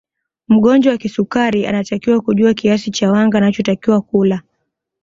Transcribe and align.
Mgonjwa 0.47 0.91
wa 0.91 0.97
kisukari 0.97 1.65
anatakiwa 1.67 2.21
kujua 2.21 2.53
kiasi 2.53 2.91
cha 2.91 3.11
wanga 3.11 3.37
anachotakiwa 3.37 4.01
kula 4.01 4.41